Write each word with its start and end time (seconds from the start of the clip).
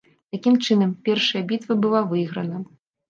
Такім 0.35 0.55
чынам, 0.65 0.95
першая 1.09 1.41
бітва 1.51 1.77
была 1.85 2.01
выйграна. 2.15 2.65